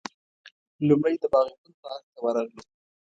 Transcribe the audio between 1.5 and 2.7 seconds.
پل پارک ته ورغلو.